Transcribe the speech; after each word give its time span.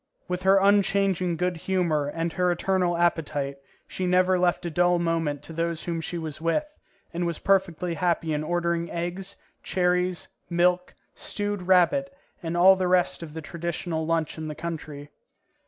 With 0.27 0.41
her 0.41 0.57
unchanging 0.59 1.37
good 1.37 1.57
humour 1.57 2.07
and 2.07 2.33
her 2.33 2.51
eternal 2.51 2.97
appetite, 2.97 3.59
she 3.87 4.07
never 4.07 4.39
left 4.39 4.65
a 4.65 4.71
dull 4.71 4.97
moment 4.97 5.43
to 5.43 5.53
those 5.53 5.83
whom 5.83 6.01
she 6.01 6.17
was 6.17 6.41
with, 6.41 6.73
and 7.13 7.27
was 7.27 7.37
perfectly 7.37 7.93
happy 7.93 8.33
in 8.33 8.43
ordering 8.43 8.89
eggs, 8.89 9.37
cherries, 9.61 10.27
milk, 10.49 10.95
stewed 11.13 11.61
rabbit, 11.67 12.11
and 12.41 12.57
all 12.57 12.75
the 12.75 12.87
rest 12.87 13.21
of 13.21 13.35
the 13.35 13.43
traditional 13.43 14.03
lunch 14.03 14.39
in 14.39 14.47
the 14.47 14.55
country. 14.55 15.11